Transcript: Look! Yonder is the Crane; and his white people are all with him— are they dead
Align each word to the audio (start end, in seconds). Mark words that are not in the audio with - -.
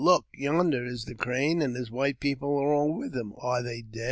Look! 0.03 0.25
Yonder 0.33 0.83
is 0.83 1.05
the 1.05 1.13
Crane; 1.13 1.61
and 1.61 1.75
his 1.75 1.91
white 1.91 2.19
people 2.19 2.57
are 2.57 2.73
all 2.73 2.91
with 2.91 3.15
him— 3.15 3.33
are 3.37 3.61
they 3.61 3.83
dead 3.83 3.99